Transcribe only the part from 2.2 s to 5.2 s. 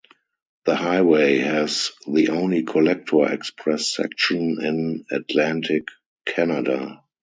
only collector-express section in